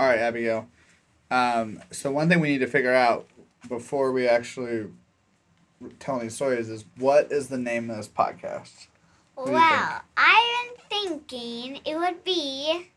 All 0.00 0.06
right, 0.06 0.18
Abigail. 0.18 0.66
Um, 1.30 1.82
so 1.90 2.10
one 2.10 2.30
thing 2.30 2.40
we 2.40 2.48
need 2.48 2.60
to 2.60 2.66
figure 2.66 2.94
out 2.94 3.26
before 3.68 4.12
we 4.12 4.26
actually 4.26 4.86
tell 5.98 6.18
any 6.18 6.30
stories 6.30 6.70
is 6.70 6.86
what 6.96 7.30
is 7.30 7.48
the 7.48 7.58
name 7.58 7.90
of 7.90 7.98
this 7.98 8.08
podcast? 8.08 8.86
Well, 9.36 10.00
I'm 10.16 10.70
thinking 10.88 11.80
it 11.84 11.98
would 11.98 12.24
be 12.24 12.88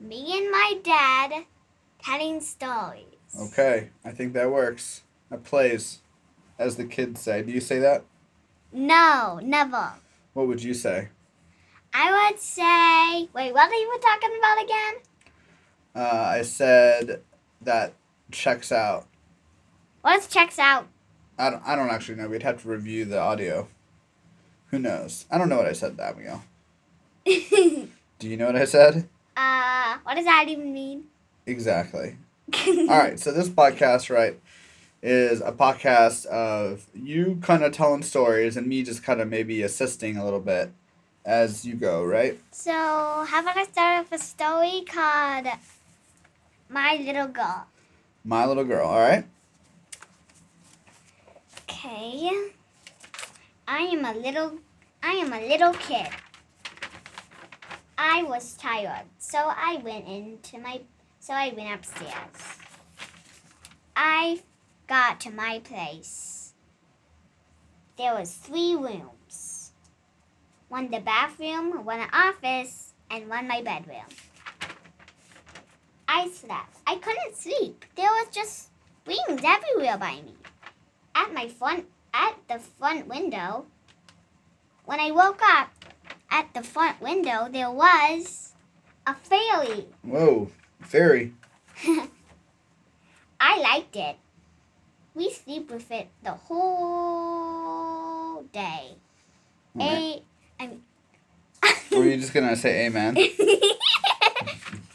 me 0.00 0.38
and 0.38 0.50
my 0.50 0.80
dad 0.82 1.44
telling 2.02 2.40
stories. 2.40 3.04
Okay, 3.38 3.90
I 4.06 4.12
think 4.12 4.32
that 4.32 4.50
works. 4.50 5.02
That 5.28 5.44
plays, 5.44 5.98
as 6.58 6.76
the 6.76 6.86
kids 6.86 7.20
say. 7.20 7.42
Do 7.42 7.52
you 7.52 7.60
say 7.60 7.78
that? 7.78 8.04
No, 8.72 9.38
never. 9.42 9.96
What 10.32 10.46
would 10.46 10.62
you 10.62 10.72
say? 10.72 11.10
I 11.92 12.30
would 12.30 12.40
say. 12.40 13.28
Wait, 13.34 13.52
what 13.52 13.70
are 13.70 13.74
you 13.74 13.98
talking 14.00 14.30
about 14.38 14.64
again? 14.64 15.11
Uh, 15.94 16.24
I 16.38 16.42
said 16.42 17.22
that 17.60 17.94
checks 18.30 18.72
out. 18.72 19.06
What 20.00 20.26
checks 20.28 20.58
out? 20.58 20.88
I 21.38 21.50
don't, 21.50 21.62
I 21.64 21.76
don't 21.76 21.90
actually 21.90 22.16
know. 22.16 22.28
We'd 22.28 22.42
have 22.42 22.62
to 22.62 22.68
review 22.68 23.04
the 23.04 23.18
audio. 23.18 23.68
Who 24.68 24.78
knows? 24.78 25.26
I 25.30 25.38
don't 25.38 25.48
know 25.48 25.56
what 25.58 25.66
I 25.66 25.72
said, 25.72 25.98
Abigail. 26.00 26.42
Do 27.24 28.28
you 28.28 28.36
know 28.36 28.46
what 28.46 28.56
I 28.56 28.64
said? 28.64 29.08
uh, 29.36 29.98
what 30.02 30.14
does 30.14 30.24
that 30.24 30.46
even 30.48 30.72
mean? 30.72 31.04
Exactly. 31.46 32.16
All 32.66 32.86
right, 32.86 33.18
so 33.18 33.32
this 33.32 33.48
podcast, 33.48 34.10
right, 34.10 34.38
is 35.02 35.40
a 35.40 35.52
podcast 35.52 36.26
of 36.26 36.86
you 36.94 37.38
kind 37.42 37.62
of 37.64 37.72
telling 37.72 38.02
stories 38.02 38.56
and 38.56 38.66
me 38.66 38.82
just 38.82 39.02
kind 39.02 39.20
of 39.20 39.28
maybe 39.28 39.62
assisting 39.62 40.16
a 40.16 40.24
little 40.24 40.40
bit 40.40 40.70
as 41.24 41.64
you 41.64 41.74
go, 41.74 42.04
right? 42.04 42.38
So, 42.50 42.72
how 42.72 43.40
about 43.40 43.56
I 43.56 43.64
start 43.64 44.10
with 44.10 44.20
a 44.20 44.22
story 44.22 44.84
called 44.86 45.46
My 46.72 46.96
Little 46.96 47.26
Girl? 47.26 47.66
My 48.24 48.46
little 48.46 48.64
girl, 48.64 48.88
all 48.88 48.98
right? 48.98 49.26
Okay. 51.68 52.30
I 53.68 53.78
am 53.78 54.04
a 54.06 54.14
little 54.14 54.58
I 55.02 55.12
am 55.12 55.34
a 55.34 55.46
little 55.46 55.74
kid. 55.74 56.08
I 57.98 58.22
was 58.22 58.54
tired, 58.54 59.04
so 59.18 59.38
I 59.38 59.82
went 59.84 60.06
into 60.08 60.58
my 60.58 60.80
so 61.20 61.34
I 61.34 61.52
went 61.54 61.74
upstairs. 61.74 62.58
I 63.94 64.40
got 64.86 65.20
to 65.20 65.30
my 65.30 65.58
place. 65.58 66.54
There 67.98 68.14
was 68.14 68.32
three 68.32 68.76
rooms. 68.76 69.72
One 70.68 70.90
the 70.90 71.00
bathroom, 71.00 71.84
one 71.84 71.98
the 71.98 72.16
office, 72.16 72.94
and 73.10 73.28
one 73.28 73.46
my 73.46 73.60
bedroom. 73.60 74.08
I 76.14 76.28
slept. 76.28 76.76
I 76.86 76.96
couldn't 76.96 77.34
sleep. 77.34 77.86
There 77.96 78.10
was 78.10 78.28
just 78.30 78.68
wings 79.06 79.40
everywhere 79.42 79.96
by 79.96 80.16
me 80.16 80.34
at 81.14 81.32
my 81.32 81.48
front 81.48 81.86
at 82.12 82.36
the 82.48 82.58
front 82.58 83.08
window. 83.08 83.64
When 84.84 85.00
I 85.00 85.10
woke 85.10 85.40
up 85.42 85.70
at 86.30 86.52
the 86.52 86.62
front 86.62 87.00
window, 87.00 87.48
there 87.50 87.70
was 87.70 88.52
a 89.06 89.14
fairy. 89.14 89.86
Whoa, 90.02 90.50
fairy. 90.82 91.32
I 93.40 93.58
liked 93.60 93.96
it. 93.96 94.16
We 95.14 95.30
sleep 95.30 95.70
with 95.70 95.90
it 95.90 96.08
the 96.22 96.32
whole 96.32 97.62
day. 98.52 98.96
Right. 99.74 100.22
A, 100.60 100.68
I 101.64 101.76
Were 101.90 102.04
you 102.04 102.16
just 102.20 102.34
gonna 102.34 102.54
say 102.54 102.84
amen? 102.86 103.16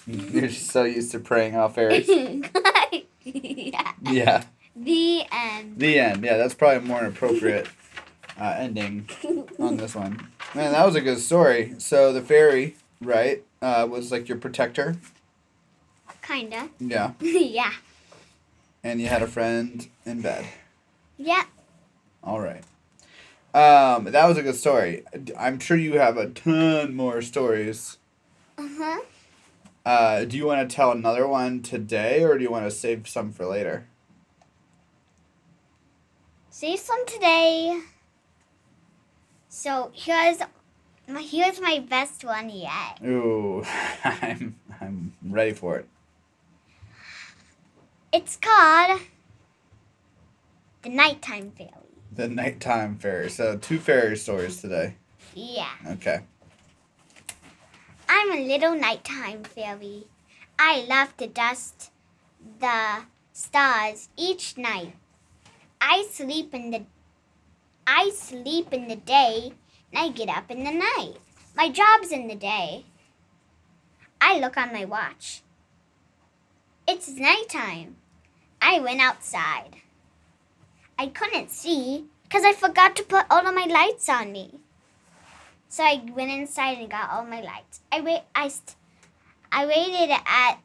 You're 0.07 0.47
just 0.47 0.67
so 0.71 0.83
used 0.85 1.11
to 1.11 1.19
praying 1.19 1.55
off 1.55 1.75
fairies. 1.75 2.07
yeah. 2.07 3.91
Yeah. 4.09 4.43
The 4.75 5.23
end. 5.31 5.79
The 5.79 5.99
end. 5.99 6.23
Yeah, 6.23 6.37
that's 6.37 6.53
probably 6.53 6.77
a 6.77 6.81
more 6.81 7.03
appropriate 7.03 7.67
uh, 8.39 8.55
ending 8.57 9.09
on 9.59 9.75
this 9.77 9.95
one. 9.95 10.29
Man, 10.55 10.71
that 10.71 10.85
was 10.85 10.95
a 10.95 11.01
good 11.01 11.19
story. 11.19 11.75
So 11.79 12.13
the 12.13 12.21
fairy, 12.21 12.77
right, 13.01 13.43
uh, 13.61 13.85
was 13.89 14.11
like 14.11 14.29
your 14.29 14.37
protector. 14.37 14.95
Kinda. 16.21 16.69
Yeah. 16.79 17.13
yeah. 17.19 17.73
And 18.83 19.01
you 19.01 19.07
had 19.07 19.21
a 19.21 19.27
friend 19.27 19.87
in 20.05 20.21
bed. 20.21 20.45
Yeah. 21.17 21.43
All 22.23 22.39
right. 22.39 22.63
Um, 23.53 24.05
that 24.05 24.25
was 24.27 24.37
a 24.37 24.43
good 24.43 24.55
story. 24.55 25.03
I'm 25.37 25.59
sure 25.59 25.75
you 25.75 25.99
have 25.99 26.15
a 26.17 26.29
ton 26.29 26.95
more 26.95 27.21
stories. 27.21 27.97
Uh 28.57 28.67
huh. 28.77 29.01
Uh, 29.87 30.25
do 30.25 30.35
you 30.35 30.45
want 30.45 30.69
to 30.69 30.75
tell 30.75 30.91
another 30.91 31.25
one 31.25 31.61
today, 31.61 32.21
or 32.21 32.37
do 32.37 32.43
you 32.43 32.51
want 32.51 32.65
to 32.65 32.71
save 32.71 33.07
some 33.07 33.31
for 33.31 33.45
later? 33.45 33.87
Save 36.49 36.79
some 36.79 37.05
today. 37.05 37.79
So 39.47 39.89
here's 39.93 40.39
my 41.07 41.21
here's 41.21 41.61
my 41.61 41.79
best 41.79 42.25
one 42.25 42.49
yet. 42.49 43.01
Ooh, 43.01 43.63
I'm 44.03 44.59
I'm 44.81 45.13
ready 45.23 45.53
for 45.53 45.77
it. 45.77 45.87
It's 48.11 48.35
called 48.35 48.99
the 50.81 50.89
Nighttime 50.89 51.51
Fairy. 51.51 51.71
The 52.11 52.27
nighttime 52.27 52.97
fairy. 52.97 53.29
So 53.29 53.55
two 53.55 53.79
fairy 53.79 54.17
stories 54.17 54.59
today. 54.59 54.95
Yeah. 55.33 55.71
Okay. 55.91 56.23
I'm 58.27 58.39
a 58.39 58.45
little 58.45 58.75
nighttime 58.75 59.43
fairy. 59.43 60.05
I 60.59 60.85
love 60.89 61.15
to 61.15 61.27
dust 61.27 61.91
the 62.59 63.03
stars 63.31 64.09
each 64.17 64.57
night. 64.57 64.95
I 65.79 66.05
sleep 66.11 66.53
in 66.53 66.71
the 66.71 66.81
I 67.85 68.11
sleep 68.13 68.73
in 68.73 68.89
the 68.89 68.97
day 68.97 69.53
and 69.93 70.03
I 70.03 70.09
get 70.09 70.27
up 70.27 70.51
in 70.51 70.65
the 70.65 70.73
night. 70.73 71.15
My 71.55 71.69
job's 71.69 72.11
in 72.11 72.27
the 72.27 72.35
day. 72.35 72.83
I 74.19 74.39
look 74.39 74.57
on 74.57 74.73
my 74.73 74.83
watch. 74.83 75.41
It's 76.85 77.07
nighttime. 77.07 77.95
I 78.61 78.81
went 78.81 78.99
outside. 78.99 79.77
I 80.99 81.07
couldn't 81.07 81.51
see 81.51 82.07
because 82.23 82.43
I 82.43 82.51
forgot 82.51 82.97
to 82.97 83.03
put 83.03 83.25
all 83.29 83.47
of 83.47 83.55
my 83.55 83.67
lights 83.69 84.09
on 84.09 84.33
me. 84.33 84.59
So 85.69 85.83
I 85.83 86.01
went 86.13 86.31
inside 86.31 86.77
and 86.77 86.89
got 86.89 87.09
all 87.11 87.25
my 87.25 87.41
lights. 87.41 87.81
I 87.91 88.01
wait. 88.01 88.21
I, 88.33 88.47
st- 88.47 88.75
I 89.51 89.65
waited 89.65 90.15
at. 90.25 90.59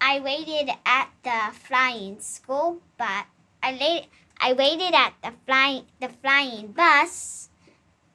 I 0.00 0.18
waited 0.20 0.70
at 0.86 1.10
the 1.22 1.54
flying 1.54 2.20
school 2.20 2.80
but 2.96 3.26
I 3.62 3.72
laid. 3.72 4.06
I 4.40 4.52
waited 4.52 4.94
at 4.94 5.14
the 5.22 5.32
flying 5.44 5.84
the 6.00 6.08
flying 6.08 6.72
bus 6.72 7.48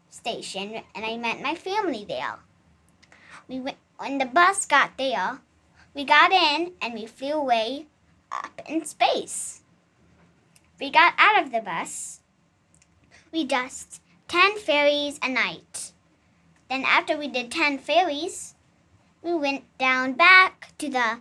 station, 0.09 0.81
and 0.95 1.05
I 1.05 1.17
met 1.17 1.41
my 1.41 1.55
family 1.55 2.05
there. 2.07 2.37
We 3.47 3.59
went 3.59 3.77
when 3.97 4.17
the 4.17 4.25
bus 4.25 4.65
got 4.65 4.97
there. 4.97 5.39
We 5.93 6.03
got 6.03 6.31
in 6.31 6.73
and 6.81 6.93
we 6.93 7.05
flew 7.05 7.33
away 7.33 7.87
up 8.31 8.61
in 8.67 8.85
space. 8.85 9.61
We 10.79 10.89
got 10.89 11.13
out 11.17 11.43
of 11.43 11.51
the 11.51 11.61
bus. 11.61 12.19
We 13.31 13.45
dust 13.45 14.01
10 14.27 14.57
fairies 14.57 15.19
a 15.21 15.29
night. 15.29 15.91
Then 16.69 16.83
after 16.83 17.15
we 17.15 17.27
did 17.27 17.51
10 17.51 17.77
fairies, 17.77 18.55
we 19.21 19.35
went 19.35 19.65
down 19.77 20.13
back 20.13 20.73
to 20.79 20.89
the 20.89 21.19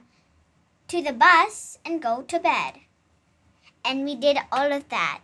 to 0.89 1.03
the 1.03 1.13
bus 1.13 1.79
and 1.85 2.01
go 2.01 2.23
to 2.23 2.39
bed. 2.39 2.75
And 3.85 4.05
we 4.05 4.15
did 4.15 4.39
all 4.51 4.73
of 4.73 4.89
that. 4.89 5.21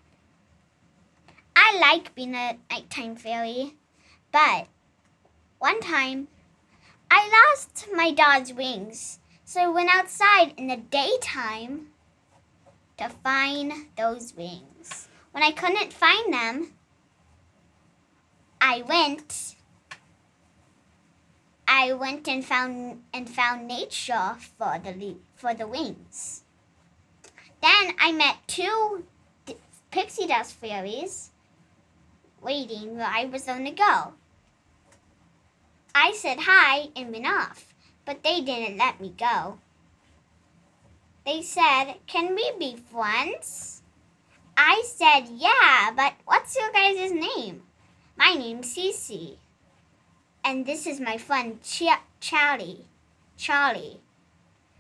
I 1.57 1.79
like 1.79 2.15
being 2.15 2.35
a 2.35 2.59
nighttime 2.71 3.17
fairy, 3.17 3.75
but 4.33 4.67
one 5.59 5.81
time 5.81 6.29
I 7.11 7.29
lost 7.29 7.89
my 7.95 8.11
dog's 8.11 8.53
wings. 8.53 9.19
So 9.45 9.61
I 9.63 9.69
went 9.69 9.95
outside 9.95 10.55
in 10.57 10.69
the 10.69 10.77
daytime 10.77 11.89
to 12.99 13.09
find 13.09 13.73
those 13.97 14.35
wings. 14.37 15.09
When 15.33 15.43
I 15.43 15.53
couldn't 15.53 15.93
find 15.93 16.33
them, 16.33 16.73
I 18.61 18.83
went 18.83 19.57
I 21.67 21.95
went 21.95 22.29
and 22.29 22.45
found 22.45 23.03
and 23.15 23.29
found 23.29 23.67
nature 23.67 24.37
for 24.59 24.79
the 24.79 25.17
for 25.35 25.55
the 25.55 25.67
wings. 25.67 26.43
Then 27.63 27.95
I 27.99 28.13
met 28.13 28.37
two 28.47 29.07
pixie 29.91 30.27
dust 30.27 30.55
fairies 30.55 31.31
waiting 32.43 32.97
where 32.97 33.07
I 33.07 33.25
was 33.25 33.45
going 33.45 33.65
to 33.65 33.71
go. 33.71 34.13
I 35.95 36.13
said 36.13 36.41
hi 36.41 36.89
and 36.95 37.13
went 37.13 37.27
off, 37.27 37.73
but 38.05 38.23
they 38.23 38.41
didn't 38.41 38.79
let 38.79 39.01
me 39.01 39.15
go. 39.17 39.59
They 41.25 41.41
said, 41.43 41.95
"Can 42.07 42.35
we 42.35 42.53
be 42.59 42.77
friends?" 42.77 43.83
I 44.57 44.83
said, 44.85 45.29
"Yeah, 45.29 45.93
but 45.97 46.15
what's 46.25 46.57
your 46.57 46.71
guys' 46.73 47.13
name?" 47.13 47.63
My 48.21 48.35
name's 48.35 48.77
Cece. 48.77 49.39
And 50.45 50.67
this 50.67 50.87
is 50.87 51.01
my 51.01 51.17
friend 51.17 51.59
Ch- 51.63 52.05
Charlie. 52.21 52.85
Charlie. 53.39 54.03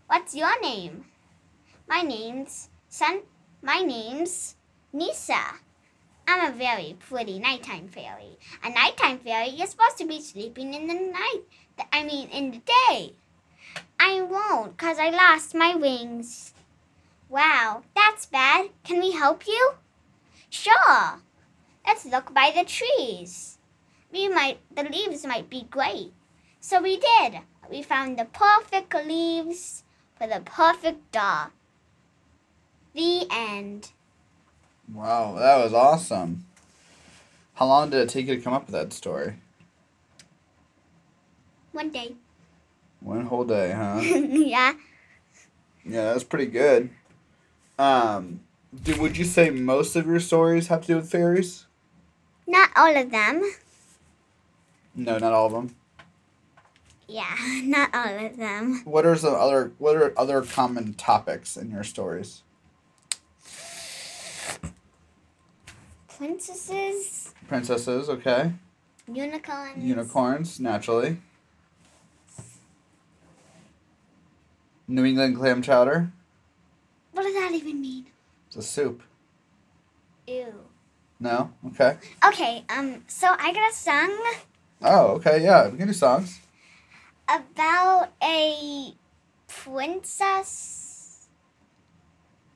What's 0.09 0.35
your 0.35 0.61
name? 0.61 1.07
My 1.89 2.03
name's 2.03 2.69
Sun. 2.91 3.23
My 3.63 3.79
name's 3.79 4.57
Nisa. 4.93 5.41
I'm 6.29 6.53
a 6.53 6.55
very 6.55 6.95
pretty 6.99 7.39
nighttime 7.39 7.89
fairy. 7.89 8.37
A 8.63 8.69
nighttime 8.69 9.19
fairy 9.21 9.59
is 9.59 9.71
supposed 9.71 9.97
to 9.97 10.07
be 10.07 10.21
sleeping 10.21 10.75
in 10.75 10.87
the 10.87 10.93
night. 10.93 11.41
I 11.95 12.05
mean, 12.05 12.29
in 12.29 12.51
the 12.51 12.61
day. 12.91 13.15
I 13.99 14.21
won't, 14.21 14.77
cause 14.77 14.99
I 14.99 15.09
lost 15.09 15.55
my 15.55 15.75
wings. 15.75 16.53
Wow, 17.31 17.85
that's 17.97 18.27
bad. 18.27 18.69
Can 18.85 19.01
we 19.01 19.13
help 19.13 19.47
you? 19.47 19.77
Sure. 20.51 21.23
Let's 21.87 22.05
look 22.05 22.33
by 22.35 22.53
the 22.55 22.65
trees. 22.65 23.59
We 24.13 24.29
might, 24.29 24.59
the 24.75 24.85
leaves 24.85 25.27
might 25.27 25.49
be 25.49 25.67
great. 25.71 26.13
So 26.61 26.83
we 26.83 26.99
did. 26.99 27.41
We 27.71 27.83
found 27.83 28.19
the 28.19 28.25
perfect 28.27 28.95
leaves 28.95 29.85
for 30.17 30.27
the 30.27 30.41
perfect 30.41 31.13
dog. 31.13 31.51
The 32.95 33.27
end. 33.31 33.93
Wow, 34.93 35.37
that 35.39 35.63
was 35.63 35.73
awesome. 35.73 36.45
How 37.55 37.67
long 37.67 37.91
did 37.91 38.01
it 38.01 38.09
take 38.09 38.27
you 38.27 38.37
to 38.37 38.43
come 38.43 38.53
up 38.53 38.67
with 38.67 38.75
that 38.75 38.93
story? 38.93 39.35
One 41.73 41.91
day. 41.91 42.17
One 43.01 43.27
whole 43.27 43.45
day, 43.45 43.73
huh? 43.73 44.01
yeah. 44.03 44.75
Yeah, 45.85 46.05
that 46.05 46.15
was 46.15 46.25
pretty 46.25 46.47
good. 46.47 46.91
Um, 47.79 48.41
do, 48.83 49.01
would 49.01 49.17
you 49.17 49.25
say 49.25 49.51
most 49.51 49.97
of 49.97 50.07
your 50.07 50.21
stories 50.21 50.67
have 50.67 50.83
to 50.83 50.87
do 50.87 50.97
with 50.97 51.11
fairies? 51.11 51.67
Not 52.51 52.71
all 52.75 52.97
of 52.97 53.13
them. 53.13 53.43
No, 54.97 55.19
not 55.19 55.33
all 55.33 55.47
of 55.47 55.53
them. 55.53 55.77
Yeah, 57.07 57.37
not 57.63 57.95
all 57.95 58.27
of 58.27 58.37
them. 58.37 58.83
What 58.85 59.07
are 59.07 59.15
some 59.15 59.35
other 59.35 59.73
What 59.79 59.95
are 59.95 60.13
other 60.19 60.43
common 60.43 60.95
topics 60.95 61.57
in 61.57 61.71
your 61.71 61.85
stories? 61.85 62.43
Princesses, 66.19 67.33
Princesses, 67.47 68.09
okay. 68.09 68.53
unicorns. 69.07 69.85
Unicorns, 69.85 70.59
naturally. 70.59 71.19
New 74.89 75.05
England 75.05 75.37
clam 75.37 75.63
chowder. 75.63 76.11
What 77.13 77.23
does 77.23 77.35
that 77.35 77.53
even 77.55 77.81
mean? 77.81 78.07
It's 78.49 78.57
a 78.57 78.63
soup. 78.63 79.03
Ew. 80.27 80.70
No? 81.21 81.53
Okay. 81.69 81.97
Okay, 82.27 82.65
um, 82.71 83.05
so 83.07 83.29
I 83.39 83.53
got 83.53 83.71
a 83.71 83.75
song 83.75 84.17
Oh, 84.83 85.07
okay, 85.17 85.43
yeah. 85.45 85.69
We 85.69 85.77
can 85.77 85.87
do 85.89 85.93
songs. 85.93 86.41
about 87.29 88.09
a 88.23 88.95
princess. 89.47 91.29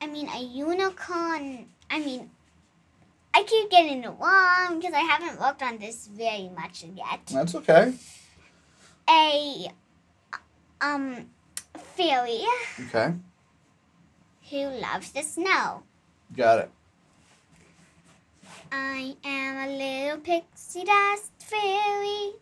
I 0.01 0.07
mean, 0.07 0.27
a 0.29 0.39
unicorn. 0.41 1.67
I 1.89 1.99
mean, 1.99 2.31
I 3.33 3.43
keep 3.43 3.69
getting 3.69 4.03
it 4.03 4.09
wrong 4.19 4.79
because 4.79 4.93
I 4.93 5.01
haven't 5.01 5.39
worked 5.39 5.61
on 5.61 5.77
this 5.77 6.07
very 6.07 6.49
much 6.49 6.83
yet. 6.83 7.25
That's 7.31 7.53
okay. 7.55 7.93
A 9.09 9.69
um 10.81 11.29
fairy 11.95 12.41
Okay. 12.87 13.13
who 14.49 14.57
loves 14.81 15.11
the 15.11 15.21
snow. 15.21 15.83
Got 16.35 16.59
it. 16.59 16.71
I 18.71 19.15
am 19.23 19.69
a 19.69 19.71
little 19.71 20.19
pixie 20.21 20.83
dust 20.83 21.31
fairy. 21.39 22.33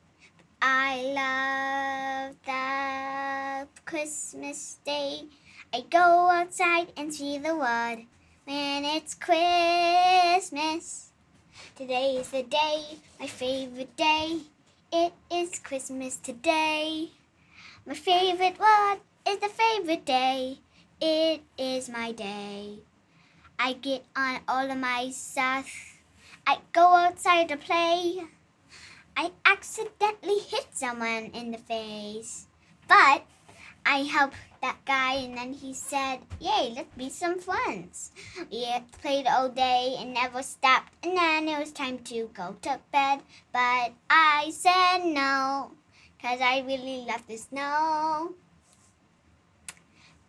I 0.62 1.02
love 1.20 2.36
the 2.46 3.68
Christmas 3.86 4.80
day. 4.86 5.24
I 5.74 5.82
go 5.90 6.30
outside 6.30 6.94
and 6.96 7.14
see 7.14 7.38
the 7.38 7.56
world 7.56 8.00
when 8.46 8.86
it's 8.86 9.16
Christmas. 9.16 11.12
Today 11.76 12.18
is 12.18 12.30
the 12.30 12.44
day, 12.44 12.98
my 13.20 13.28
favorite 13.28 13.96
day. 13.98 14.40
It 14.92 15.14
is 15.32 15.60
Christmas 15.60 16.18
today. 16.18 17.10
My 17.86 17.96
favorite 17.96 18.60
word 18.60 19.00
is 19.28 19.40
the 19.40 19.50
favorite 19.50 20.06
day. 20.06 20.60
It 21.02 21.42
is 21.58 21.90
my 21.90 22.12
day. 22.12 22.80
I 23.60 23.74
get 23.74 24.06
on 24.16 24.40
all 24.48 24.70
of 24.72 24.78
my 24.78 25.10
stuff. 25.12 25.93
I 26.46 26.60
go 26.72 26.96
outside 26.96 27.50
to 27.50 27.58
play. 27.58 28.24
I 29.16 29.32
accidentally 29.46 30.40
hit 30.40 30.68
someone 30.74 31.32
in 31.34 31.52
the 31.52 31.58
face. 31.58 32.48
But 32.88 33.24
I 33.86 34.04
helped 34.04 34.36
that 34.62 34.78
guy 34.86 35.16
and 35.16 35.38
then 35.38 35.54
he 35.54 35.74
said, 35.74 36.20
Yay, 36.40 36.74
let's 36.76 36.96
be 36.98 37.10
some 37.10 37.40
friends. 37.40 38.12
We 38.52 38.68
played 39.02 39.28
all 39.28 39.50
day 39.50 39.96
and 40.00 40.14
never 40.14 40.42
stopped 40.42 40.94
and 41.04 41.18
then 41.18 41.48
it 41.48 41.60
was 41.60 41.72
time 41.72 42.00
to 42.00 42.30
go 42.34 42.56
to 42.62 42.80
bed. 42.92 43.22
But 43.52 43.94
I 44.10 44.52
said 44.52 45.06
no, 45.06 45.72
cause 46.22 46.40
I 46.42 46.64
really 46.66 47.06
love 47.06 47.28
the 47.28 47.38
snow. 47.38 48.34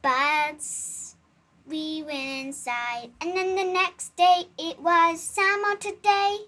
But 0.02 0.60
we 1.66 2.02
went 2.02 2.46
inside, 2.46 3.10
and 3.20 3.36
then 3.36 3.56
the 3.56 3.64
next 3.64 4.14
day 4.16 4.44
it 4.58 4.80
was 4.80 5.22
summer 5.22 5.76
today. 5.76 6.40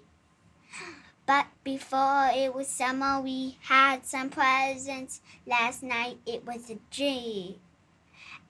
But 1.25 1.47
before 1.63 2.29
it 2.33 2.53
was 2.53 2.67
summer, 2.67 3.19
we 3.19 3.57
had 3.61 4.05
some 4.05 4.29
presents. 4.29 5.21
Last 5.45 5.81
night 5.81 6.19
it 6.25 6.45
was 6.45 6.69
a 6.69 6.77
G. 6.91 7.57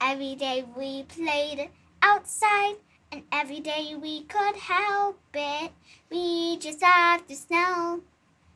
Every 0.00 0.34
day 0.34 0.64
we 0.76 1.04
played 1.04 1.70
outside, 2.02 2.76
and 3.10 3.22
every 3.32 3.60
day 3.60 3.96
we 4.00 4.24
could 4.24 4.56
help 4.56 5.18
it. 5.32 5.72
We 6.10 6.58
just 6.58 6.82
love 6.82 7.26
the 7.26 7.34
snow. 7.34 8.02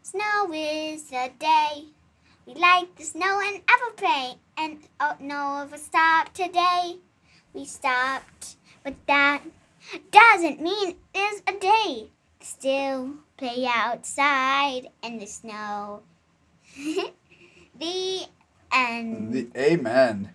Snow 0.03 0.53
is 0.53 1.05
the 1.05 1.31
day. 1.39 1.87
We 2.47 2.55
like 2.55 2.95
the 2.97 3.05
snow 3.05 3.41
and 3.41 3.63
ever 3.69 3.93
pray, 3.97 4.35
and 4.59 4.81
oh 5.01 5.17
no, 5.19 5.63
ever 5.63 5.79
stop 5.79 6.35
today 6.35 6.99
we 7.53 7.65
stopped. 7.65 8.57
But 8.85 8.95
that 9.07 9.43
doesn't 10.11 10.61
mean 10.61 10.97
there's 11.15 11.43
a 11.47 11.53
day. 11.59 12.09
Still 12.41 13.15
play 13.37 13.67
outside 13.73 14.89
in 15.03 15.19
the 15.19 15.27
snow. 15.27 16.03
the 17.79 18.23
end. 18.73 19.33
The 19.33 19.49
Amen. 19.57 20.31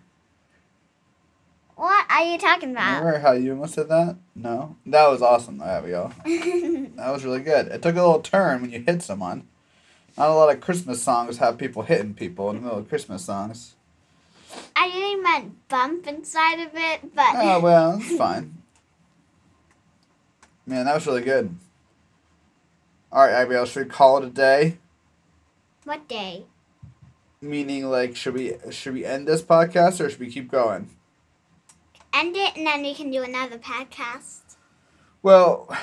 What 1.76 2.08
are 2.10 2.24
you 2.24 2.40
talking 2.40 2.72
about? 2.72 3.04
Remember 3.04 3.20
how 3.20 3.34
you 3.34 3.52
almost 3.52 3.76
said 3.76 3.90
that? 3.90 4.16
No? 4.36 4.78
That 4.88 5.08
was 5.10 5.22
awesome, 5.22 5.62
Abigail. 5.62 6.12
That 6.98 7.12
was 7.12 7.24
really 7.24 7.42
good. 7.42 7.68
It 7.68 7.84
took 7.84 7.96
a 7.96 8.02
little 8.02 8.22
turn 8.22 8.62
when 8.64 8.72
you 8.72 8.80
hit 8.80 9.04
someone. 9.04 9.48
Not 10.18 10.30
a 10.30 10.34
lot 10.34 10.50
of 10.50 10.62
Christmas 10.62 11.04
songs 11.04 11.38
have 11.38 11.60
people 11.60 11.84
hitting 11.84 12.16
people 12.16 12.50
in 12.50 12.56
the 12.56 12.62
middle 12.64 12.80
of 12.80 12.90
Christmas 12.90 13.24
songs. 13.24 13.76
I 14.80 14.88
really 14.94 15.22
meant 15.22 15.68
bump 15.70 16.06
inside 16.06 16.60
of 16.60 16.70
it, 16.76 17.16
but 17.16 17.30
Oh, 17.34 17.60
well, 17.60 17.98
it's 18.00 18.16
fine. 18.16 18.62
Man, 20.68 20.86
that 20.86 20.94
was 20.96 21.08
really 21.08 21.24
good. 21.24 21.56
Alright, 23.12 23.32
Abigail, 23.34 23.66
should 23.66 23.86
we 23.88 23.90
call 23.90 24.18
it 24.18 24.26
a 24.26 24.30
day? 24.30 24.78
what 25.86 26.08
day? 26.10 26.46
Meaning, 27.42 27.90
like, 27.90 28.16
should 28.16 28.34
we 28.34 28.56
should 28.72 28.94
we 28.94 29.06
end 29.06 29.28
this 29.28 29.42
podcast 29.42 30.02
or 30.02 30.10
should 30.10 30.20
we 30.20 30.30
keep 30.30 30.52
going? 30.52 30.90
End 32.14 32.36
it, 32.36 32.58
and 32.58 32.68
then 32.68 32.82
we 32.82 32.94
can 32.94 33.10
do 33.10 33.24
another 33.24 33.58
podcast. 33.58 34.58
Well, 35.24 35.74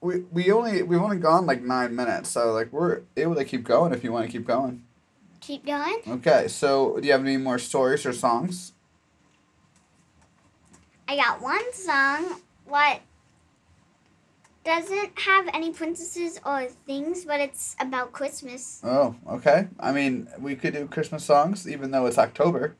we 0.00 0.20
we 0.30 0.52
only 0.52 0.82
we've 0.82 1.00
only 1.02 1.16
gone 1.16 1.44
like 1.46 1.62
nine 1.62 1.96
minutes, 1.96 2.30
so 2.30 2.52
like 2.52 2.72
we're 2.72 3.00
able 3.16 3.34
to 3.34 3.44
keep 3.44 3.64
going 3.64 3.92
if 3.92 4.04
you 4.04 4.12
want 4.12 4.26
to 4.26 4.32
keep 4.32 4.46
going. 4.46 4.84
Keep 5.42 5.66
going. 5.66 5.98
Okay, 6.08 6.46
so 6.48 6.98
do 7.00 7.06
you 7.06 7.12
have 7.12 7.20
any 7.20 7.36
more 7.36 7.58
stories 7.58 8.06
or 8.06 8.12
songs? 8.12 8.72
I 11.08 11.16
got 11.16 11.42
one 11.42 11.72
song. 11.74 12.40
What 12.64 13.00
doesn't 14.64 15.18
have 15.18 15.48
any 15.52 15.72
princesses 15.72 16.38
or 16.46 16.66
things, 16.86 17.24
but 17.24 17.40
it's 17.40 17.74
about 17.80 18.12
Christmas. 18.12 18.80
Oh, 18.84 19.16
okay. 19.28 19.66
I 19.80 19.90
mean, 19.92 20.28
we 20.38 20.54
could 20.54 20.74
do 20.74 20.86
Christmas 20.86 21.24
songs 21.24 21.68
even 21.68 21.90
though 21.90 22.06
it's 22.06 22.18
October. 22.18 22.76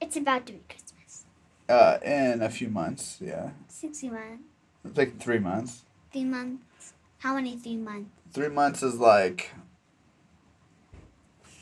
It's 0.00 0.16
about 0.16 0.46
to 0.46 0.52
be 0.54 0.60
Christmas. 0.68 1.24
Uh, 1.68 1.98
in 2.02 2.40
a 2.42 2.48
few 2.48 2.68
months, 2.68 3.18
yeah, 3.20 3.50
Sixty 3.68 4.08
months. 4.08 4.42
it's 4.84 4.96
like 4.96 5.18
three 5.20 5.38
months. 5.38 5.84
Three 6.12 6.24
months. 6.24 6.94
How 7.18 7.34
many 7.34 7.56
three 7.56 7.76
months? 7.76 8.08
Three 8.32 8.48
months 8.48 8.82
is 8.82 8.94
like 8.94 9.50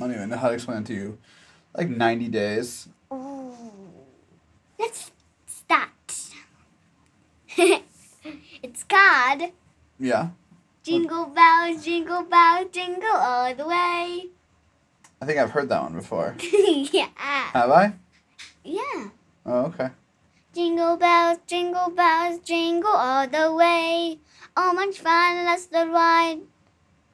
I 0.05 0.07
don't 0.07 0.17
even 0.17 0.29
know 0.29 0.37
how 0.37 0.49
to 0.49 0.55
explain 0.55 0.83
it 0.83 0.87
to 0.89 0.93
you. 0.93 1.19
Like 1.75 1.89
ninety 1.89 2.29
days. 2.29 2.89
Oh. 3.11 3.57
Let's 4.79 5.11
start. 5.47 5.89
it's 8.63 8.85
called 8.85 9.51
Yeah. 9.99 10.29
Jingle 10.83 11.25
Bells, 11.25 11.83
Jingle 11.83 12.23
Bells, 12.23 12.67
Jingle 12.71 13.17
All 13.17 13.55
the 13.55 13.67
Way. 13.67 14.27
I 15.23 15.25
think 15.25 15.39
I've 15.39 15.53
heard 15.53 15.71
that 15.71 15.83
one 15.83 15.95
before. 15.95 16.37
yeah. 16.93 17.09
Have 17.55 17.71
I? 17.71 17.95
Yeah. 18.63 19.09
Oh, 19.47 19.73
okay. 19.73 19.89
Jingle 20.53 20.99
bells, 20.99 21.39
jingle 21.47 21.89
bells, 21.89 22.41
jingle 22.41 22.91
all 22.91 23.27
the 23.27 23.55
way. 23.55 24.19
Oh, 24.55 24.75
much 24.75 24.99
fun, 24.99 25.47
let's 25.47 25.65
the 25.65 25.87
ride. 25.87 26.41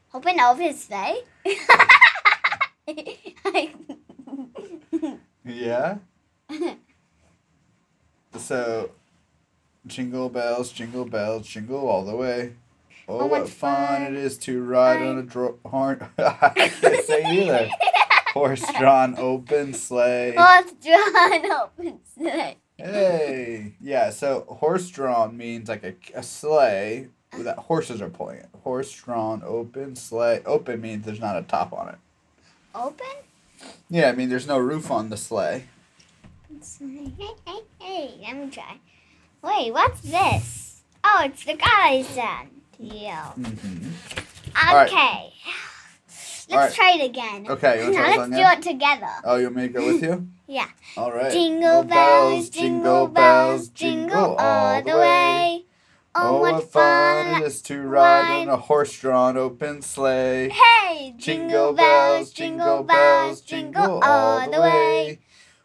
Hoping 0.08 0.40
his 0.58 0.82
sleigh. 0.82 1.20
Yeah. 5.44 5.98
So, 8.36 8.90
jingle 9.86 10.28
bells, 10.28 10.70
jingle 10.70 11.04
bells, 11.04 11.46
jingle 11.46 11.88
all 11.88 12.04
the 12.04 12.14
way. 12.14 12.52
Oh, 13.08 13.20
Oh, 13.22 13.26
what 13.26 13.48
fun 13.48 13.86
fun. 13.86 14.02
it 14.02 14.14
is 14.14 14.38
to 14.38 14.62
ride 14.62 15.02
on 15.02 15.18
a 15.18 15.22
dro- 15.22 15.58
horn. 15.66 16.06
I 16.18 16.50
can't 16.80 17.04
say 17.04 17.24
either. 17.24 17.68
Horse-drawn 18.34 19.18
open 19.18 19.74
sleigh. 19.74 20.36
Horse 20.38 20.72
drawn 20.80 21.50
open 21.50 21.98
sleigh. 22.14 22.58
Hey, 22.76 23.72
yeah. 23.80 24.10
So 24.10 24.44
horse-drawn 24.48 25.36
means 25.36 25.68
like 25.68 25.82
a, 25.82 25.94
a 26.14 26.22
sleigh 26.22 27.08
that 27.38 27.58
horses 27.58 28.00
are 28.00 28.08
pulling 28.10 28.36
it. 28.38 28.48
Horse-drawn 28.62 29.42
open 29.44 29.96
sleigh. 29.96 30.42
Open 30.46 30.80
means 30.80 31.04
there's 31.04 31.18
not 31.18 31.36
a 31.38 31.42
top 31.42 31.72
on 31.72 31.88
it. 31.88 31.96
Open? 32.74 33.06
Yeah, 33.88 34.08
I 34.08 34.12
mean 34.12 34.28
there's 34.28 34.46
no 34.46 34.58
roof 34.58 34.90
on 34.90 35.10
the 35.10 35.16
sleigh. 35.16 35.64
Hey, 36.78 37.12
hey, 37.46 37.60
hey, 37.80 38.10
let 38.22 38.36
me 38.36 38.50
try. 38.50 38.78
Wait, 39.42 39.72
what's 39.72 40.00
this? 40.02 40.82
Oh, 41.02 41.22
it's 41.24 41.44
the 41.44 41.54
guys 41.54 42.14
then. 42.14 42.50
Yeah. 42.78 43.26
hmm 43.32 43.88
right. 44.54 44.88
Okay. 44.88 45.32
Let's 46.50 46.52
Alright. 46.52 46.74
try 46.74 46.96
it 47.00 47.04
again. 47.04 47.46
Okay, 47.48 47.84
you 47.84 47.92
now 47.92 48.08
let's 48.16 48.30
do 48.30 48.36
it 48.36 48.62
together. 48.62 49.12
Oh, 49.24 49.36
you 49.36 49.44
want 49.44 49.56
me 49.56 49.62
to 49.62 49.68
go 49.68 49.86
with 49.86 50.02
you? 50.02 50.28
Yeah. 50.50 50.66
All 50.96 51.12
right. 51.12 51.30
Jingle 51.30 51.84
bells, 51.84 52.50
jingle 52.50 53.06
bells, 53.06 53.68
jingle 53.68 54.34
all 54.36 54.82
the 54.82 54.96
way. 54.96 55.64
Oh, 56.12 56.38
oh, 56.38 56.40
what 56.40 56.72
fun 56.72 57.40
it 57.40 57.46
is 57.46 57.62
to 57.62 57.82
ride 57.82 58.42
in 58.42 58.48
a 58.48 58.56
horse-drawn 58.56 59.36
open 59.36 59.80
sleigh. 59.80 60.48
Hey, 60.48 61.14
jingle 61.16 61.72
bells, 61.72 62.32
jingle 62.32 62.82
bells, 62.82 63.40
jingle 63.42 64.00
all 64.02 64.50
the 64.50 64.60
way. 64.60 65.20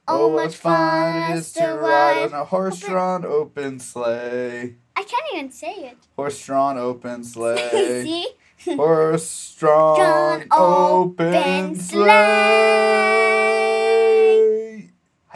Oh, 0.07 0.25
oh 0.25 0.27
what 0.27 0.53
fun 0.53 1.31
it 1.31 1.37
is 1.37 1.51
to 1.53 1.65
ride 1.65 2.27
in 2.27 2.33
a 2.33 2.45
horse-drawn 2.45 3.25
open 3.25 3.79
sleigh. 3.79 4.75
I 4.95 5.01
can't 5.03 5.25
even 5.33 5.49
say 5.49 5.73
it. 5.73 5.97
Horse-drawn 6.15 6.77
open 6.77 7.23
sleigh. 7.31 8.03
See? 8.03 8.27
Horse-drawn 8.75 10.45
open 10.51 11.25
open 11.31 11.75
sleigh. 11.75 12.11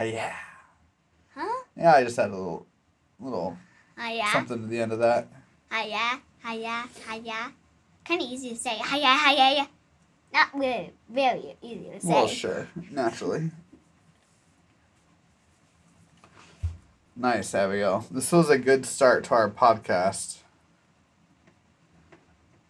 Yeah. 0.00 0.36
Huh? 1.34 1.64
Yeah, 1.76 1.94
I 1.94 2.04
just 2.04 2.16
had 2.16 2.30
a 2.30 2.36
little, 2.36 2.66
little 3.18 3.58
Hiya, 4.00 4.24
something 4.32 4.64
at 4.64 4.70
the 4.70 4.80
end 4.80 4.92
of 4.92 4.98
that. 5.00 5.28
hiya, 5.72 6.20
hiya, 6.46 6.84
hiya. 7.08 7.52
Kind 8.04 8.22
of 8.22 8.28
easy 8.28 8.50
to 8.50 8.56
say. 8.56 8.76
Hiya, 8.76 9.14
hiya, 9.26 9.44
hiya. 9.50 9.68
Not 10.32 10.48
really, 10.56 10.92
very 11.08 11.56
easy 11.60 11.90
to 11.92 12.00
say. 12.00 12.08
Well, 12.08 12.26
sure, 12.28 12.68
naturally. 12.90 13.50
Nice, 17.16 17.54
Abigail. 17.54 18.06
This 18.10 18.32
was 18.32 18.48
a 18.48 18.56
good 18.58 18.86
start 18.86 19.24
to 19.24 19.34
our 19.34 19.50
podcast. 19.50 20.38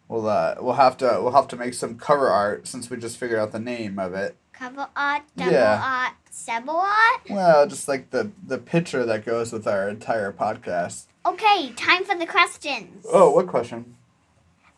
We'll 0.08 0.26
uh, 0.28 0.56
we'll 0.60 0.74
have 0.74 0.96
to 0.98 1.20
we'll 1.22 1.32
have 1.32 1.46
to 1.48 1.56
make 1.56 1.74
some 1.74 1.96
cover 1.96 2.28
art 2.28 2.66
since 2.66 2.90
we 2.90 2.96
just 2.96 3.16
figured 3.16 3.38
out 3.38 3.52
the 3.52 3.60
name 3.60 3.98
of 3.98 4.12
it. 4.14 4.36
Cover 4.52 4.88
art, 4.96 5.22
double 5.36 5.52
Yeah. 5.52 5.80
art, 5.82 6.14
double 6.46 6.80
art. 6.80 7.20
Well, 7.30 7.68
just 7.68 7.86
like 7.86 8.10
the 8.10 8.32
the 8.44 8.58
picture 8.58 9.04
that 9.06 9.24
goes 9.24 9.52
with 9.52 9.68
our 9.68 9.88
entire 9.88 10.32
podcast. 10.32 11.06
Okay, 11.24 11.72
time 11.76 12.04
for 12.04 12.16
the 12.16 12.26
questions. 12.26 13.04
Oh, 13.10 13.30
what 13.30 13.46
question? 13.46 13.96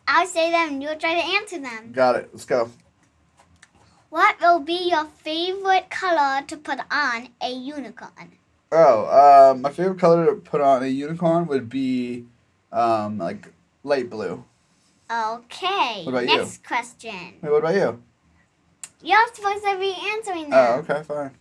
I'll 0.07 0.27
say 0.27 0.51
them 0.51 0.73
and 0.73 0.83
you'll 0.83 0.95
try 0.95 1.15
to 1.15 1.25
answer 1.37 1.59
them. 1.59 1.91
Got 1.93 2.17
it. 2.17 2.29
Let's 2.33 2.45
go. 2.45 2.69
What 4.09 4.39
will 4.41 4.59
be 4.59 4.89
your 4.89 5.05
favorite 5.05 5.89
color 5.89 6.45
to 6.45 6.57
put 6.57 6.79
on 6.91 7.29
a 7.41 7.51
unicorn? 7.51 8.33
Oh, 8.71 9.05
uh, 9.05 9.55
my 9.55 9.71
favorite 9.71 9.99
color 9.99 10.25
to 10.25 10.35
put 10.35 10.61
on 10.61 10.83
a 10.83 10.87
unicorn 10.87 11.47
would 11.47 11.69
be, 11.69 12.25
um, 12.71 13.17
like 13.17 13.53
light 13.83 14.09
blue. 14.09 14.43
Okay. 15.09 16.01
What 16.03 16.09
about 16.09 16.27
you? 16.27 16.37
next 16.37 16.63
question. 16.65 17.35
Wait, 17.41 17.51
what 17.51 17.59
about 17.59 17.75
you? 17.75 18.03
You're 19.01 19.27
supposed 19.33 19.63
to 19.63 19.77
be 19.79 19.95
answering 20.15 20.49
them. 20.49 20.53
Oh, 20.53 20.73
okay, 20.79 21.03
fine. 21.03 21.31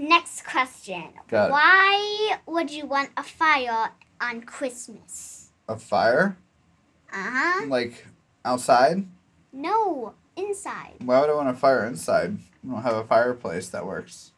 Next 0.00 0.46
question. 0.46 1.10
Got 1.28 1.48
it. 1.48 1.52
Why 1.52 2.38
would 2.46 2.70
you 2.70 2.86
want 2.86 3.10
a 3.18 3.22
fire 3.22 3.90
on 4.18 4.40
Christmas? 4.40 5.50
A 5.68 5.76
fire, 5.76 6.38
Uh 7.12 7.16
huh. 7.30 7.66
like 7.68 8.06
outside. 8.42 9.06
No, 9.52 10.14
inside. 10.36 10.94
Why 11.04 11.20
would 11.20 11.28
I 11.28 11.34
want 11.34 11.50
a 11.50 11.54
fire 11.54 11.84
inside? 11.84 12.38
We 12.64 12.70
don't 12.70 12.82
have 12.82 12.96
a 12.96 13.04
fireplace 13.04 13.68
that 13.68 13.84
works. 13.84 14.32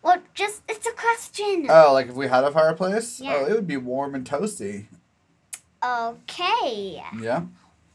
Well, 0.00 0.22
just 0.32 0.62
it's 0.66 0.86
a 0.86 0.92
question. 0.92 1.66
Oh, 1.68 1.92
like 1.92 2.08
if 2.08 2.14
we 2.14 2.28
had 2.28 2.44
a 2.44 2.50
fireplace? 2.50 3.20
Yeah. 3.20 3.34
Oh, 3.40 3.44
it 3.44 3.52
would 3.52 3.66
be 3.66 3.76
warm 3.76 4.14
and 4.14 4.26
toasty. 4.26 4.86
Okay. 5.84 7.02
Yeah. 7.20 7.42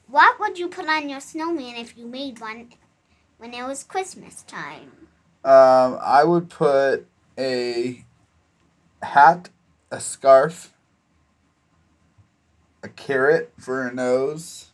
What 0.07 0.39
would 0.39 0.59
you 0.59 0.67
put 0.67 0.87
on 0.87 1.09
your 1.09 1.21
snowman 1.21 1.75
if 1.75 1.97
you 1.97 2.05
made 2.05 2.39
one 2.39 2.69
when 3.39 3.55
it 3.55 3.63
was 3.63 3.83
Christmas 3.83 4.43
time? 4.43 5.06
Um, 5.47 5.97
I 6.01 6.25
would 6.25 6.49
put 6.49 7.07
a 7.37 8.03
hat, 9.01 9.47
a 9.89 10.01
scarf, 10.01 10.73
a 12.83 12.89
carrot 12.89 13.53
for 13.57 13.87
a 13.87 13.93
nose, 13.93 14.71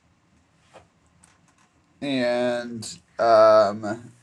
and 2.01 2.97
um, 3.19 4.13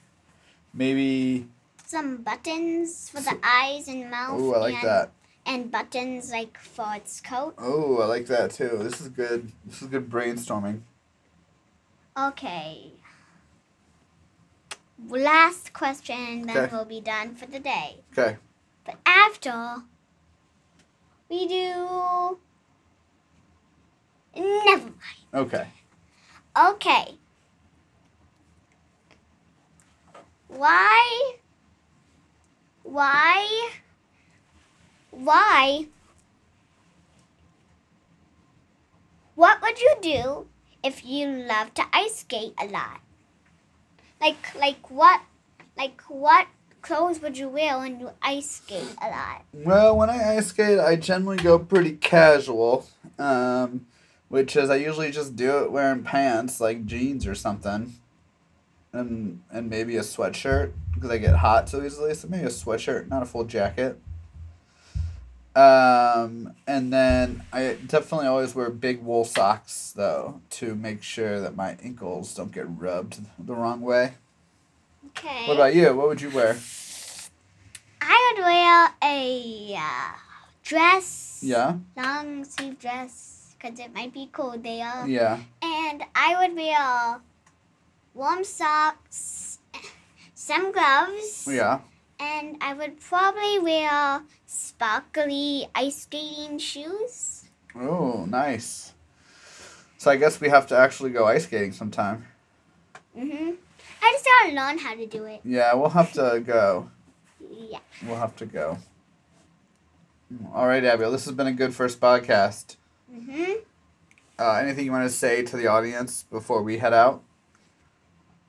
maybe. 0.74 1.46
Some 1.86 2.16
buttons 2.16 3.08
for 3.08 3.20
the 3.20 3.38
eyes 3.44 3.86
and 3.86 4.10
mouth. 4.10 4.40
Oh, 4.40 4.54
I 4.54 4.58
like 4.58 4.74
and, 4.74 4.88
that. 4.88 5.12
And 5.46 5.70
buttons 5.70 6.32
like 6.32 6.58
for 6.58 6.96
its 6.96 7.20
coat. 7.20 7.54
Oh, 7.58 7.98
I 7.98 8.06
like 8.06 8.26
that 8.26 8.50
too. 8.50 8.76
This 8.80 9.00
is 9.00 9.08
good. 9.08 9.52
This 9.66 9.82
is 9.82 9.86
good 9.86 10.10
brainstorming. 10.10 10.80
Okay. 12.18 12.90
Last 15.08 15.72
question, 15.72 16.46
then 16.46 16.56
Okay. 16.56 16.74
we'll 16.74 16.84
be 16.84 17.00
done 17.00 17.34
for 17.34 17.46
the 17.46 17.58
day. 17.58 18.04
Okay. 18.12 18.36
But 18.84 18.96
after, 19.06 19.82
we 21.28 21.46
do. 21.48 22.38
Never 24.36 24.84
mind. 24.84 25.34
Okay. 25.34 25.66
Okay. 26.56 27.18
Why? 30.48 31.32
Why? 32.82 33.70
Why? 35.10 35.86
What 39.34 39.62
would 39.62 39.80
you 39.80 39.94
do 40.02 40.48
if 40.82 41.04
you 41.04 41.26
love 41.28 41.72
to 41.74 41.84
ice 41.92 42.16
skate 42.20 42.54
a 42.60 42.66
lot? 42.66 43.00
Like, 44.20 44.54
like 44.54 44.90
what? 44.90 45.20
Like 45.76 46.02
what 46.08 46.46
clothes 46.82 47.20
would 47.20 47.36
you 47.38 47.48
wear 47.48 47.78
when 47.78 48.00
you 48.00 48.10
ice 48.22 48.50
skate 48.50 48.94
a 49.00 49.08
lot? 49.08 49.44
Well, 49.52 49.96
when 49.96 50.10
I 50.10 50.36
ice 50.36 50.48
skate, 50.48 50.78
I 50.78 50.96
generally 50.96 51.36
go 51.36 51.58
pretty 51.58 51.92
casual, 51.92 52.86
um, 53.18 53.86
which 54.28 54.56
is 54.56 54.70
I 54.70 54.76
usually 54.76 55.10
just 55.10 55.36
do 55.36 55.58
it 55.58 55.72
wearing 55.72 56.02
pants 56.02 56.60
like 56.60 56.86
jeans 56.86 57.26
or 57.26 57.34
something, 57.34 57.94
and 58.92 59.42
and 59.50 59.70
maybe 59.70 59.96
a 59.96 60.00
sweatshirt 60.00 60.72
because 60.94 61.10
I 61.10 61.18
get 61.18 61.36
hot 61.36 61.68
so 61.68 61.82
easily. 61.82 62.14
So 62.14 62.28
maybe 62.28 62.44
a 62.44 62.48
sweatshirt, 62.48 63.08
not 63.08 63.22
a 63.22 63.26
full 63.26 63.44
jacket. 63.44 63.98
Um, 65.56 66.54
and 66.66 66.92
then 66.92 67.42
I 67.52 67.76
definitely 67.86 68.28
always 68.28 68.54
wear 68.54 68.70
big 68.70 69.02
wool 69.02 69.24
socks 69.24 69.92
though 69.96 70.40
to 70.50 70.74
make 70.76 71.02
sure 71.02 71.40
that 71.40 71.56
my 71.56 71.76
ankles 71.82 72.34
don't 72.34 72.52
get 72.52 72.66
rubbed 72.68 73.18
the 73.38 73.54
wrong 73.54 73.80
way. 73.80 74.14
Okay. 75.08 75.48
What 75.48 75.54
about 75.54 75.74
you? 75.74 75.92
What 75.94 76.06
would 76.08 76.20
you 76.20 76.30
wear? 76.30 76.56
I 78.00 78.32
would 78.36 78.44
wear 78.44 78.90
a 79.02 79.74
uh, 79.76 80.12
dress. 80.62 81.40
Yeah, 81.42 81.78
long 81.96 82.44
sleeve 82.44 82.78
dress 82.78 83.56
because 83.58 83.78
it 83.80 83.92
might 83.94 84.12
be 84.14 84.28
cold 84.32 84.62
there. 84.62 85.04
yeah. 85.06 85.40
And 85.62 86.04
I 86.14 86.36
would 86.46 86.54
wear 86.56 87.20
warm 88.14 88.44
socks, 88.44 89.58
some 90.34 90.70
gloves, 90.72 91.48
Yeah. 91.50 91.80
and 92.20 92.56
I 92.60 92.72
would 92.74 93.00
probably 93.00 93.58
wear 93.58 94.22
sparkly 94.90 95.68
ice 95.74 96.02
skating 96.08 96.58
shoes. 96.58 97.44
Oh, 97.76 98.24
nice. 98.26 98.94
So 99.98 100.10
I 100.10 100.16
guess 100.16 100.40
we 100.40 100.48
have 100.48 100.66
to 100.68 100.76
actually 100.78 101.10
go 101.10 101.26
ice 101.26 101.44
skating 101.44 101.72
sometime. 101.72 102.24
Mhm. 103.14 103.56
I 104.02 104.12
just 104.12 104.24
gotta 104.24 104.54
learn 104.54 104.78
how 104.78 104.94
to 104.94 105.04
do 105.06 105.24
it. 105.24 105.42
Yeah, 105.44 105.74
we'll 105.74 105.90
have 105.90 106.14
to 106.14 106.40
go. 106.46 106.90
Yeah. 107.50 107.80
We'll 108.06 108.16
have 108.16 108.34
to 108.36 108.46
go. 108.46 108.78
All 110.54 110.66
right, 110.66 110.82
Abigail. 110.82 111.12
This 111.12 111.26
has 111.26 111.34
been 111.34 111.46
a 111.46 111.52
good 111.52 111.74
first 111.74 112.00
podcast. 112.00 112.76
Mhm. 113.12 113.56
Uh, 114.38 114.52
anything 114.54 114.86
you 114.86 114.92
want 114.92 115.04
to 115.04 115.14
say 115.14 115.42
to 115.42 115.56
the 115.58 115.66
audience 115.66 116.22
before 116.30 116.62
we 116.62 116.78
head 116.78 116.94
out? 116.94 117.22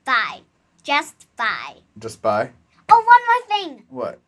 Bye. 0.05 0.43
Just 0.81 1.27
bye. 1.35 1.75
Just 1.99 2.21
bye. 2.21 2.51
Oh, 2.87 3.03
one 3.03 3.21
more 3.27 3.75
thing. 3.75 3.85
What? 3.89 4.19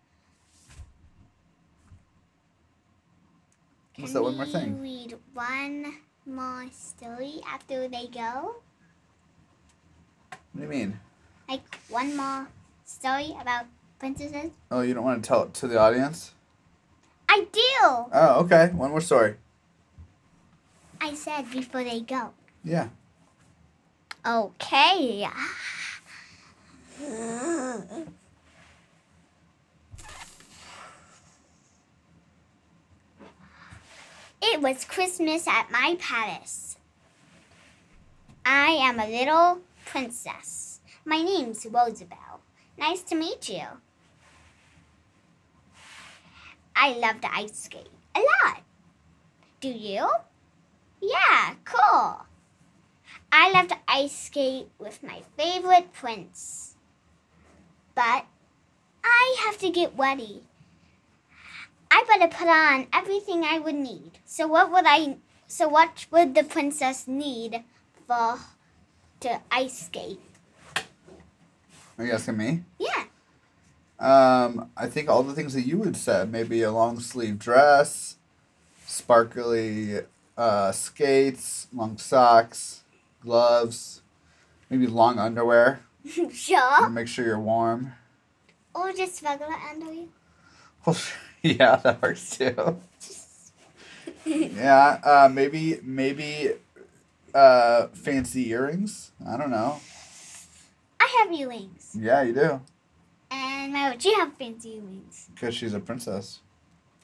What's 3.97 4.12
Can 4.12 4.13
that 4.13 4.23
one 4.23 4.38
more 4.38 4.45
thing? 4.45 4.81
read 4.81 5.15
one 5.33 5.93
more 6.25 6.65
story 6.71 7.41
after 7.47 7.88
they 7.88 8.07
go? 8.07 8.55
What 10.31 10.39
do 10.55 10.62
you 10.63 10.67
mean? 10.67 11.00
Like 11.47 11.62
one 11.89 12.17
more 12.17 12.47
story 12.85 13.38
about 13.39 13.65
princesses? 14.00 14.51
Oh, 14.71 14.81
you 14.81 14.95
don't 14.95 15.03
want 15.03 15.23
to 15.23 15.27
tell 15.27 15.43
it 15.43 15.53
to 15.55 15.67
the 15.67 15.77
audience? 15.77 16.33
I 17.29 17.45
do. 17.51 17.62
Oh, 17.81 18.41
okay. 18.45 18.71
One 18.73 18.89
more 18.89 19.01
story. 19.01 19.35
I 21.00 21.13
said 21.13 21.51
before 21.51 21.83
they 21.83 22.01
go. 22.01 22.31
Yeah. 22.63 22.89
Okay. 24.25 25.27
It 34.45 34.59
was 34.62 34.83
Christmas 34.83 35.47
at 35.47 35.71
my 35.71 35.95
palace. 36.01 36.75
I 38.45 38.71
am 38.71 39.00
a 39.00 39.07
little 39.07 39.62
princess. 39.85 40.81
My 41.05 41.21
name's 41.21 41.65
Rosabelle. 41.65 42.41
Nice 42.77 43.03
to 43.03 43.15
meet 43.15 43.47
you. 43.47 43.63
I 46.75 46.91
love 46.91 47.21
to 47.21 47.33
ice 47.33 47.57
skate 47.57 47.88
a 48.13 48.19
lot. 48.19 48.62
Do 49.62 49.69
you? 49.69 50.09
Yeah, 51.01 51.53
cool. 51.63 52.25
I 53.31 53.50
love 53.53 53.69
to 53.69 53.77
ice 53.88 54.12
skate 54.12 54.67
with 54.77 55.01
my 55.01 55.21
favorite 55.38 55.93
prince. 55.93 56.75
But 57.95 58.25
I 59.05 59.35
have 59.45 59.57
to 59.59 59.69
get 59.69 59.97
ready. 59.97 60.43
I 61.93 62.03
better 62.07 62.27
put 62.27 62.47
on 62.47 62.88
everything 62.91 63.43
I 63.43 63.59
would 63.59 63.75
need. 63.75 64.13
So 64.25 64.47
what 64.47 64.71
would 64.71 64.85
I 64.88 65.17
so 65.45 65.67
what 65.67 66.07
would 66.09 66.33
the 66.33 66.43
princess 66.43 67.07
need 67.07 67.63
for 68.07 68.39
to 69.19 69.39
ice 69.51 69.85
skate? 69.85 70.19
Are 72.00 72.05
you 72.05 72.13
asking 72.13 72.38
me? 72.38 72.63
Yeah. 72.79 73.03
Um, 74.00 74.71
I 74.75 74.88
think 74.88 75.07
all 75.07 75.21
the 75.21 75.35
things 75.35 75.53
that 75.53 75.67
you 75.67 75.77
would 75.77 75.95
said. 75.95 76.31
Maybe 76.31 76.63
a 76.63 76.71
long 76.71 77.00
sleeve 77.00 77.38
dress, 77.38 78.17
sparkly 78.88 80.00
uh, 80.35 80.71
skates, 80.71 81.67
long 81.71 82.00
socks, 82.00 82.81
gloves, 83.21 84.01
maybe 84.71 84.88
long 84.88 85.19
underwear 85.19 85.81
sure. 86.33 86.89
make 86.89 87.07
sure 87.07 87.23
you're 87.23 87.39
warm. 87.39 87.93
Or 88.73 88.91
just 88.91 89.21
regular 89.21 89.53
underwear. 89.69 90.05
Well, 90.85 90.97
yeah, 91.45 91.75
that 91.77 92.01
works 92.01 92.38
too. 92.38 92.79
Yeah, 94.25 95.01
uh, 95.03 95.29
maybe 95.29 95.79
maybe 95.83 96.53
uh, 97.35 97.88
fancy 97.88 98.51
earrings. 98.51 99.12
I 99.27 99.35
don't 99.35 99.51
know. 99.51 99.81
I 100.97 101.17
have 101.19 101.33
earrings. 101.33 101.91
Yeah, 102.00 102.21
you 102.21 102.33
do. 102.33 102.62
And 103.29 103.73
why 103.73 103.89
would 103.89 104.05
you 104.05 104.15
have 104.15 104.33
fancy 104.38 104.75
earrings? 104.75 105.29
Because 105.33 105.53
she's 105.55 105.73
a 105.73 105.79
princess. 105.81 106.39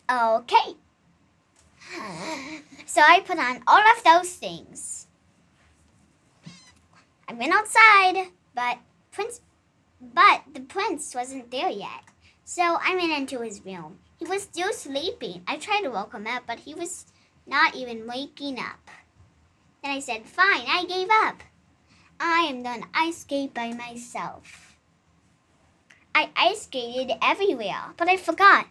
Okay. 0.10 0.76
So 2.86 3.02
I 3.02 3.20
put 3.20 3.38
on 3.38 3.62
all 3.68 3.82
of 3.82 4.04
those 4.04 4.34
things. 4.34 5.08
I 7.28 7.34
went 7.34 7.54
outside, 7.54 8.32
but 8.56 8.80
prince 9.12 9.42
but 10.02 10.42
the 10.54 10.62
prince 10.62 11.14
wasn't 11.14 11.52
there 11.52 11.70
yet. 11.70 12.04
So 12.46 12.64
I 12.64 12.96
went 12.96 13.12
into 13.12 13.42
his 13.42 13.64
room. 13.66 14.00
He 14.20 14.26
was 14.26 14.44
still 14.44 14.74
sleeping. 14.74 15.44
I 15.48 15.58
tried 15.58 15.82
to 15.82 15.90
wake 15.92 16.14
him 16.14 16.28
up, 16.28 16.44
but 16.46 16.60
he 16.60 16.74
was 16.74 17.06
not 17.48 17.74
even 17.74 18.06
waking 18.06 18.60
up. 18.60 18.92
Then 19.82 19.92
I 19.92 20.02
said, 20.02 20.28
"Fine, 20.28 20.66
I 20.68 20.84
gave 20.84 21.10
up. 21.10 21.42
I 22.20 22.42
am 22.42 22.62
done 22.62 22.84
ice 22.94 23.20
skate 23.20 23.54
by 23.54 23.72
myself." 23.72 24.78
I 26.14 26.32
ice 26.36 26.64
skated 26.64 27.18
everywhere, 27.22 27.94
but 27.96 28.10
I 28.10 28.18
forgot. 28.18 28.68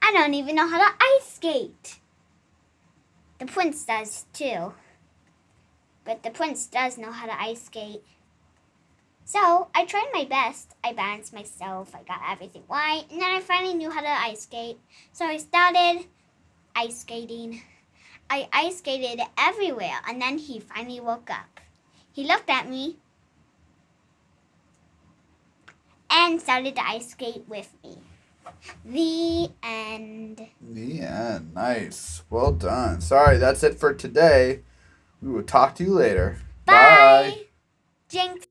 I 0.00 0.12
don't 0.12 0.34
even 0.34 0.54
know 0.54 0.68
how 0.68 0.78
to 0.78 0.96
ice 1.00 1.26
skate. 1.34 1.98
The 3.38 3.46
prince 3.46 3.84
does 3.84 4.26
too. 4.32 4.74
But 6.04 6.22
the 6.22 6.30
prince 6.30 6.66
does 6.66 6.98
know 6.98 7.10
how 7.10 7.26
to 7.26 7.42
ice 7.42 7.64
skate. 7.64 8.04
So 9.34 9.66
I 9.74 9.84
tried 9.84 10.10
my 10.12 10.26
best. 10.26 10.76
I 10.84 10.92
balanced 10.92 11.34
myself. 11.34 11.92
I 11.92 12.04
got 12.04 12.20
everything 12.30 12.62
right. 12.70 13.02
And 13.10 13.20
then 13.20 13.34
I 13.34 13.40
finally 13.40 13.74
knew 13.74 13.90
how 13.90 14.00
to 14.00 14.08
ice 14.08 14.42
skate. 14.42 14.78
So 15.12 15.24
I 15.24 15.38
started 15.38 16.06
ice 16.76 17.00
skating. 17.00 17.60
I 18.30 18.48
ice 18.52 18.78
skated 18.78 19.20
everywhere. 19.36 19.98
And 20.06 20.22
then 20.22 20.38
he 20.38 20.60
finally 20.60 21.00
woke 21.00 21.30
up. 21.30 21.58
He 22.12 22.28
looked 22.28 22.48
at 22.48 22.70
me 22.70 22.98
and 26.08 26.40
started 26.40 26.76
to 26.76 26.86
ice 26.86 27.10
skate 27.10 27.42
with 27.48 27.74
me. 27.82 27.98
The 28.84 29.50
end. 29.64 30.46
The 30.60 31.00
end. 31.00 31.54
Nice. 31.54 32.22
Well 32.30 32.52
done. 32.52 33.00
Sorry, 33.00 33.38
that's 33.38 33.64
it 33.64 33.80
for 33.80 33.94
today. 33.94 34.60
We 35.20 35.32
will 35.32 35.42
talk 35.42 35.74
to 35.74 35.82
you 35.82 35.92
later. 35.92 36.38
Bye. 36.66 37.46
Jinx. 38.08 38.46